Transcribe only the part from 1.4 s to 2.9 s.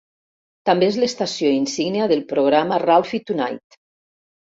insígnia del programa